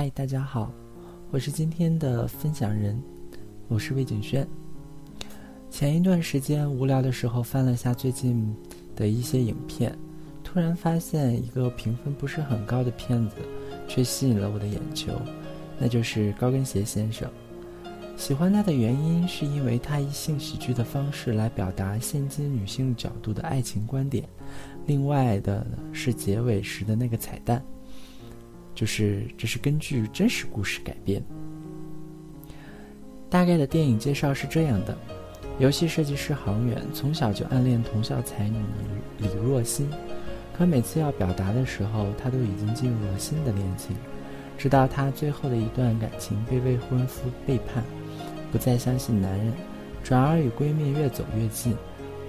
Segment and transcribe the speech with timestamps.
[0.00, 0.72] 嗨，大家好，
[1.32, 3.02] 我是今天的分享人，
[3.66, 4.46] 我是魏景轩。
[5.68, 8.54] 前一段时间无聊的时候翻了下最近
[8.94, 9.92] 的一些影片，
[10.44, 13.38] 突然发现一个评分不是很高的片子，
[13.88, 15.20] 却吸引了我的眼球，
[15.80, 17.28] 那就是高跟鞋先生。
[18.16, 24.28] 喜欢他的原因是因为他以性喜剧的方式来表达现今女性角度的爱情观点，
[24.86, 27.60] 另外的是结尾时的那个彩蛋。
[28.78, 31.20] 就是这是根据真实故事改编。
[33.28, 34.96] 大概的电影介绍是这样的：
[35.58, 38.62] 游戏设计师航远从小就暗恋同校才女
[39.18, 39.90] 李若欣，
[40.56, 43.96] 可每次要表达的时候，他都已经进入了新的恋情。
[44.56, 47.82] 直到他最后的一段感情被未婚夫背叛，
[48.52, 49.52] 不再相信男人，
[50.04, 51.74] 转而与闺蜜越走越近。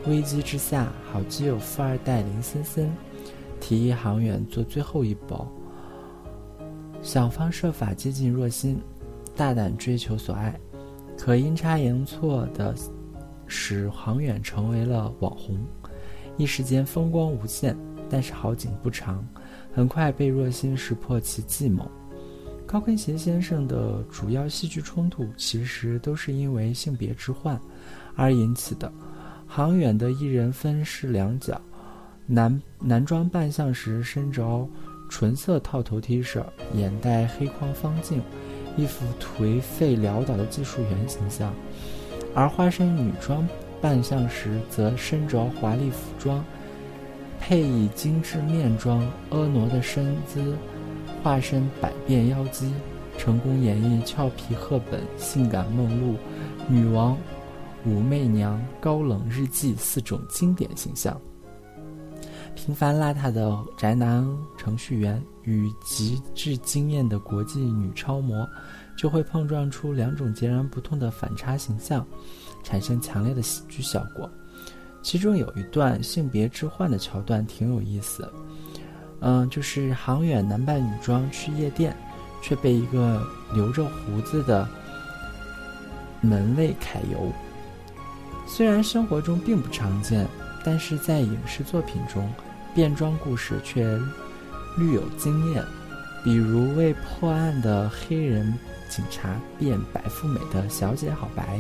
[0.08, 2.92] 危机之下，好基友富二代林森森
[3.60, 5.48] 提议航远做最后一搏。
[7.02, 8.80] 想方设法接近若心，
[9.36, 10.60] 大胆追求所爱，
[11.18, 12.76] 可阴差阳错的
[13.48, 15.58] 使航远成为了网红，
[16.38, 17.76] 一时间风光无限。
[18.12, 19.24] 但是好景不长，
[19.72, 21.90] 很快被若心识破其计谋。
[22.66, 27.60] 高跟鞋先生的主要戏剧冲突其实都是因为性别置换
[28.16, 28.92] 而引起的。
[29.46, 31.62] 航远的一人分饰两角，
[32.26, 34.68] 男男装扮相时身着。
[35.10, 36.42] 纯色套头 T 恤，
[36.74, 38.22] 眼戴黑框方镜，
[38.78, 41.50] 一副颓废潦倒的技术员形象；
[42.34, 43.46] 而化身女装
[43.82, 46.46] 扮相时，则身着华丽服装，
[47.40, 49.02] 配以精致面妆，
[49.32, 50.56] 婀娜的身姿，
[51.24, 52.72] 化身百变妖姬，
[53.18, 56.16] 成功演绎俏皮赫本、性感梦露、
[56.68, 57.18] 女王、
[57.86, 61.20] 武媚娘、高冷日记四种经典形象。
[62.60, 68.46] 平凡邋遢的宅男程序员与极致惊艳的国际女超模，
[68.98, 72.06] 就会碰撞出两种截然不同的反差形象，
[72.62, 74.30] 产生强烈的喜剧效果。
[75.02, 78.30] 其中有一段性别置换的桥段挺有意思，
[79.22, 81.96] 嗯，就是航远男扮女装去夜店，
[82.42, 84.68] 却被一个留着胡子的
[86.20, 87.32] 门卫揩油。
[88.46, 90.28] 虽然生活中并不常见，
[90.62, 92.30] 但是在影视作品中。
[92.74, 93.84] 变装故事却
[94.78, 95.64] 略有惊艳，
[96.24, 98.54] 比如为破案的黑人
[98.90, 101.60] 警察变白富美的小姐好白，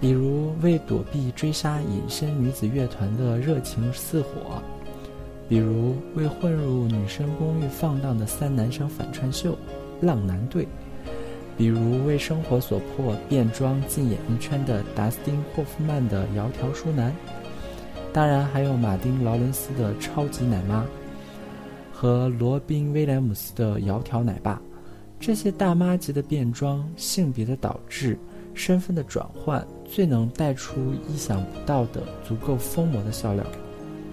[0.00, 4.62] 比如为躲避追杀隐身女子乐团的热情似火，
[5.48, 9.56] 比如为混入女生公寓放荡的三男生反串秀
[10.00, 10.66] 浪男队，
[11.56, 17.14] 比如为生活所迫变装进演艺圈的达斯汀霍夫曼的窈窕淑男。
[18.12, 20.84] 当然，还有马丁·劳伦斯的超级奶妈，
[21.92, 24.60] 和罗宾·威廉姆斯的窈窕奶爸，
[25.18, 28.18] 这些大妈级的变装、性别的导致、
[28.52, 33.42] 身份的转换，最能带出意想不到的、足够疯魔的笑料。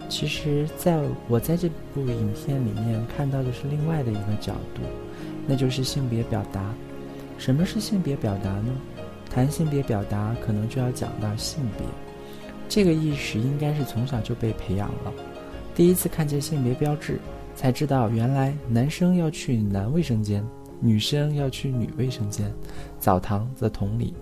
[0.08, 4.82] 其实，在我在这部影片里面看到的是另外的一个角度，
[5.46, 6.74] 那就是性别表达。
[7.38, 8.74] 什么是性别表达呢？
[9.30, 11.86] 谈性别表达，可能就要讲到性别。
[12.70, 15.12] 这个意识应该是从小就被培养了。
[15.76, 17.20] 第一次看见性别标志，
[17.56, 20.46] 才知道原来男生要去男卫生间，
[20.80, 22.54] 女生要去女卫生间，
[23.00, 24.14] 澡堂则同理。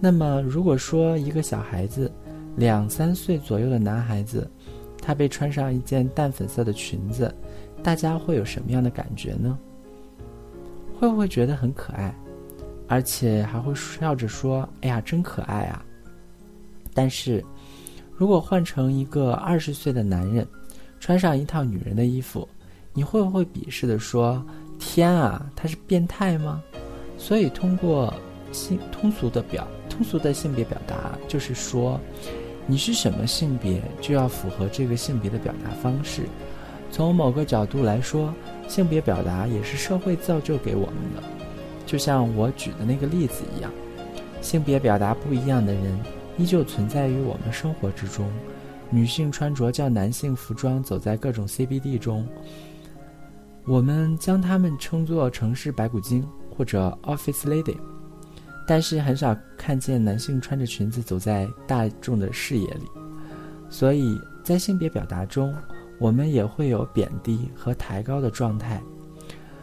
[0.00, 2.10] 那么，如果说一个小孩子，
[2.56, 4.50] 两三岁左右的男孩子，
[5.00, 7.32] 他被穿上一件淡粉色的裙子，
[7.84, 9.56] 大家会有什么样的感觉呢？
[10.98, 12.12] 会不会觉得很可爱，
[12.88, 15.84] 而且还会笑着说：“哎呀，真可爱啊！”
[16.92, 17.44] 但是。
[18.20, 20.46] 如果换成一个二十岁的男人，
[21.00, 22.46] 穿上一套女人的衣服，
[22.92, 24.44] 你会不会鄙视的说
[24.78, 26.62] ：“天啊，他是变态吗？”
[27.16, 28.12] 所以，通过
[28.52, 31.98] 性通俗的表通俗的性别表达，就是说，
[32.66, 36.24] 你是什么性别，就要符合这个性别的表达方式。
[36.90, 38.34] 从某个角度来说，
[38.68, 41.22] 性别表达也是社会造就给我们的。
[41.86, 43.72] 就像我举的那个例子一样，
[44.42, 45.98] 性别表达不一样的人。
[46.40, 48.26] 依旧存在于我们生活之中，
[48.88, 52.26] 女性穿着较男性服装走在各种 CBD 中，
[53.66, 57.76] 我们将她们称作城市白骨精或者 Office Lady，
[58.66, 62.88] 但是很少看见男性穿着裙子走在大众的视野里。
[63.68, 65.54] 所以在性别表达中，
[65.98, 68.80] 我们也会有贬低和抬高的状态。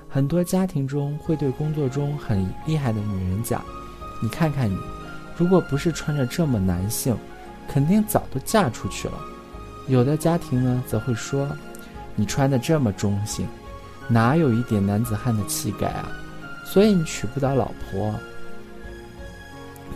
[0.08, 3.66] 很多家庭中会对工作中很厉害的女人讲
[4.22, 4.78] ：“你看看你。”
[5.38, 7.16] 如果不是穿着这么男性，
[7.68, 9.14] 肯定早都嫁出去了。
[9.88, 11.48] 有的家庭呢，则会说
[12.16, 13.48] ：“你穿的这么中性，
[14.08, 16.12] 哪有一点男子汉的气概啊？
[16.66, 18.14] 所以你娶不到老婆。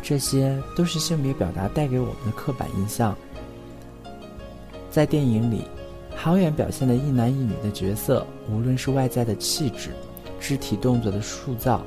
[0.01, 3.15] 这些都是性别表达带给我们的刻板印象。
[4.89, 5.65] 在电影里，
[6.15, 9.89] 航远表现的一男一女的角色，无论是外在的气质、
[10.39, 11.83] 肢体动作的塑造，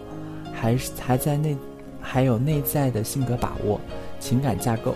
[0.52, 1.56] 还是还在内，
[2.04, 3.80] 还有内在的性格把握、
[4.20, 4.94] 情感架构，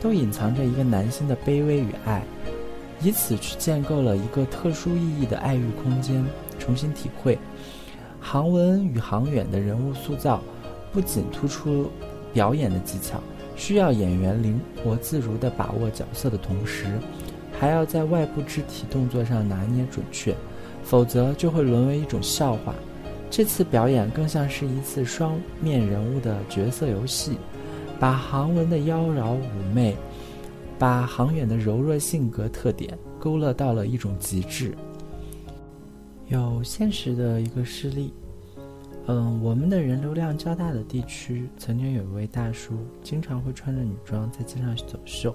[0.00, 2.22] 都隐藏着一个男性的卑微与爱，
[3.02, 6.24] 以此去建构了一个特殊意义的爱欲空间。
[6.58, 7.36] 重新体会，
[8.20, 10.40] 航文与航远的人物塑造，
[10.92, 11.90] 不仅突出。
[12.32, 13.18] 表演的技巧
[13.56, 16.84] 需要演员灵活自如地把握角色的同时，
[17.58, 20.34] 还要在外部肢体动作上拿捏准确，
[20.84, 22.74] 否则就会沦为一种笑话。
[23.30, 27.38] 这次表演更像是一次双面人物的角色游戏，
[27.98, 29.38] 把航文的妖娆妩
[29.74, 29.94] 媚，
[30.78, 34.74] 把航远的柔弱性格特点勾勒到了一种极致。
[36.28, 38.12] 有现实的一个事例。
[39.08, 42.74] 嗯，我们的人流量较大的地区，曾经有一位大叔，
[43.04, 45.32] 经常会穿着女装在街上走秀，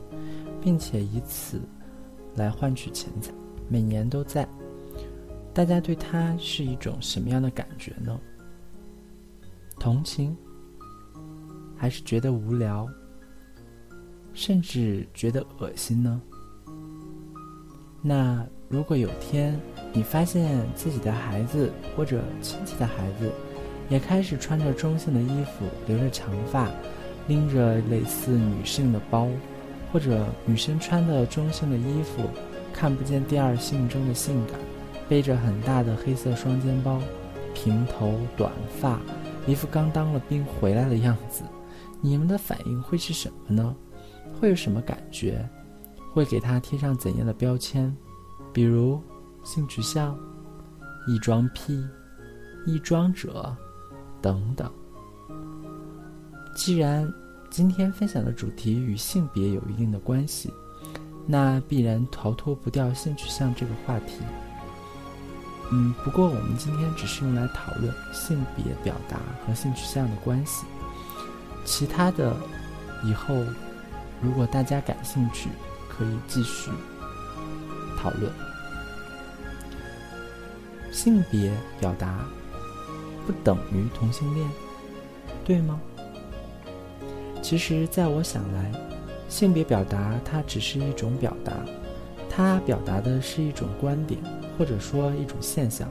[0.61, 1.61] 并且以此
[2.35, 3.31] 来换取钱财，
[3.69, 4.45] 每年都在。
[5.53, 8.17] 大家对他是一种什么样的感觉呢？
[9.77, 10.35] 同情，
[11.75, 12.87] 还是觉得无聊，
[14.33, 16.21] 甚至觉得恶心呢？
[18.01, 19.59] 那如果有天
[19.91, 23.29] 你发现自己的孩子或者亲戚的孩子，
[23.89, 26.69] 也开始穿着中性的衣服，留着长发，
[27.27, 29.27] 拎着类似女性的包，
[29.91, 32.23] 或者女生穿的中性的衣服，
[32.73, 34.57] 看不见第二性征的性感，
[35.11, 36.97] 背着很大的黑色双肩包，
[37.53, 38.49] 平头短
[38.79, 38.97] 发，
[39.45, 41.43] 一副刚当了兵回来的样子，
[41.99, 43.75] 你们的反应会是什么呢？
[44.39, 45.45] 会有什么感觉？
[46.13, 47.93] 会给他贴上怎样的标签？
[48.53, 49.01] 比如
[49.43, 50.17] 性取向、
[51.05, 51.85] 异装癖、
[52.65, 53.53] 异装者。
[54.21, 54.71] 等等。
[56.55, 57.11] 既然
[57.49, 60.53] 今天分享的主题与性别有一定的关系，
[61.27, 64.21] 那必然逃脱不掉性取向这个话题。
[65.71, 70.65] 嗯，不过我们今天只是用来讨论性别表达和性取向的关系，
[71.65, 72.35] 其他的
[73.03, 73.33] 以后
[74.21, 75.49] 如果大家感兴趣，
[75.89, 76.69] 可以继续
[77.97, 78.31] 讨论
[80.91, 82.19] 性别表达。
[83.23, 84.49] 不等于同性恋，
[85.45, 85.79] 对吗？
[87.39, 88.71] 其实，在我想来，
[89.29, 91.53] 性别表达它只是一种表达，
[92.33, 94.17] 它表达的是一种观点，
[94.57, 95.89] 或者说一种现象。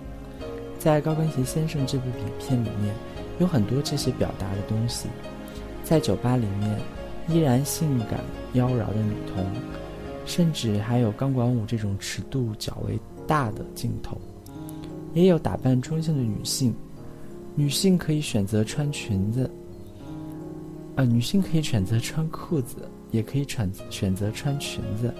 [0.79, 2.95] 在《高跟鞋先生》这部影片里面，
[3.39, 5.07] 有很多这些表达的东西。
[5.85, 6.79] 在酒吧里面，
[7.29, 8.21] 依然性感
[8.55, 9.45] 妖娆的女童，
[10.25, 14.19] 甚至还有钢管舞这种尺度较为大的镜头，
[15.13, 16.75] 也有打扮中性的女性。
[17.55, 19.51] 女性可以选择穿裙子，
[20.95, 25.13] 呃，女性可以选择穿裤子，也可以选选择穿裙子。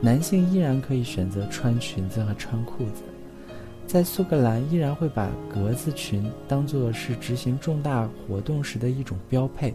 [0.00, 3.02] 男性依然可以选择穿裙子和穿裤子。
[3.86, 9.74] 在苏格兰，依然会把格子裙当做是执行重大活动时的一种标配。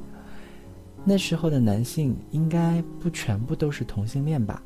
[1.03, 4.61] 那时候的男性应该不全部都是同性恋吧？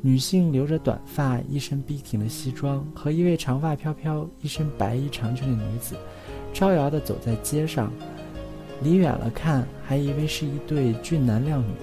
[0.00, 5.94] 女性留着短发，一身笔挺的西装，和一位长发飘飘、一身白衣长裙的女子，
[6.52, 7.92] 招摇地走在街上。
[8.82, 11.74] 离远了看，还以为是一对俊男靓女，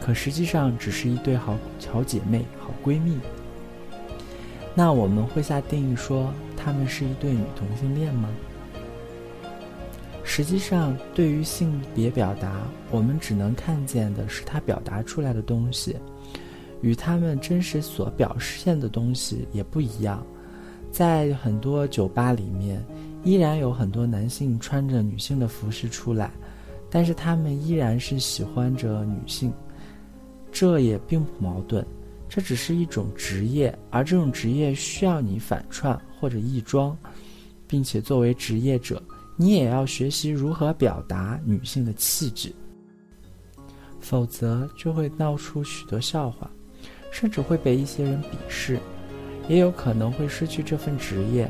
[0.00, 1.58] 可实际上只是一对好
[1.90, 3.18] 好姐妹、好闺蜜。
[4.74, 8.28] 那我们会下定义说，她们是一对女同性恋吗？
[10.24, 15.96] 实际上，对于性别表达，我们只能看见的是它表达出来的东西。
[16.80, 20.22] 与他们真实所表现的东西也不一样，
[20.90, 22.84] 在很多酒吧里面，
[23.22, 26.30] 依然有很多男性穿着女性的服饰出来，
[26.90, 29.50] 但是他们依然是喜欢着女性，
[30.54, 31.84] 这也并不矛盾，
[32.28, 36.96] 这只是一种职业，而这种职业需要你反串或者易装，
[37.66, 39.02] 并且作为职业者，
[39.36, 42.50] 你也要学习如何表达女性的气质，
[44.00, 46.50] 否则就会闹出许多笑话。
[47.10, 48.80] 甚至会被一些人鄙视，
[49.48, 51.48] 也有可能会失去这份职业。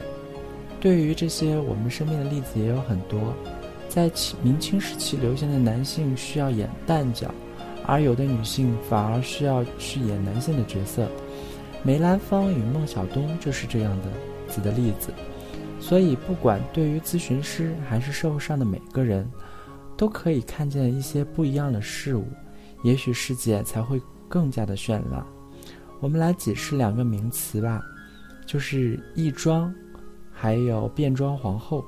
[0.79, 3.35] 对于这些，我们身边的例子也有很多。
[3.89, 4.11] 在
[4.43, 7.35] 明清时期流行的男性需要演旦角，
[7.87, 11.09] 而有的女性反而需要去演男性的角色。
[11.83, 14.05] 梅兰芳与孟小冬就是这样的
[14.49, 15.13] 子的例子。
[15.81, 19.31] 所以，不管对于咨询师还是社会上的每个人，
[19.99, 22.27] 都可以看见一些不一样的事物，
[22.83, 25.23] 也许世界才会更加的绚烂。
[26.01, 27.83] 我们来解释两个名词吧，
[28.47, 29.73] 就是异装
[30.33, 31.85] 还有变装皇后。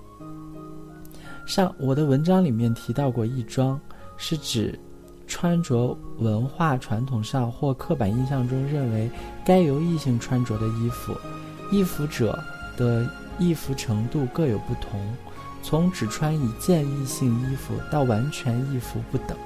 [1.46, 3.80] 上我的文章里面提到过，异装
[4.18, 4.78] 是指
[5.26, 9.11] 穿着文化传统上或刻板印象中认为
[9.45, 11.16] 该由异性穿着的衣服，
[11.71, 12.38] 异服者
[12.76, 15.00] 的异服程度各有不同，
[15.62, 19.37] 从只穿一件异性衣服到完全异服不等。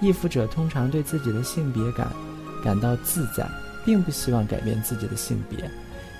[0.00, 2.08] 异服者通常对自己的性别感
[2.64, 3.46] 感到自在，
[3.84, 5.70] 并不希望改变自己的性别。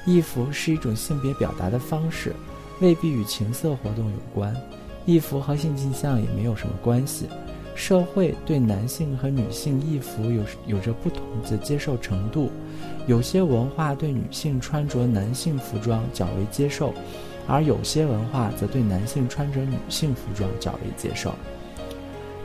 [0.04, 2.34] 异服是一种性别表达的方式，
[2.80, 4.54] 未必与情色活动有关。
[5.04, 7.26] 异服和性倾向也没有什么关系。
[7.74, 12.50] 社会对男性和女性衣服有有着不同的接受程度，
[13.06, 16.92] 有些文化对女性穿着男性服装较为接受，
[17.48, 21.34] 而有些文化则对男性穿着女性服装较为接受。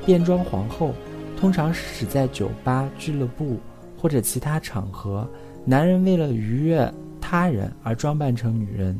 [0.05, 0.93] 变装皇后
[1.37, 3.57] 通常是指在酒吧、俱乐部
[3.97, 5.27] 或者其他场合，
[5.65, 8.95] 男人为了愉悦他人而装扮成女人；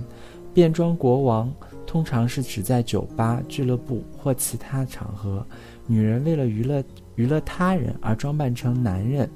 [0.54, 1.52] 变装国王
[1.86, 5.46] 通常是指在酒吧、俱乐部或其他场合。
[5.88, 6.84] 女人为了娱乐
[7.16, 9.30] 娱乐他人而装扮成男人。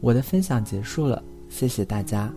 [0.00, 2.32] 我的分享结束了，谢谢大家。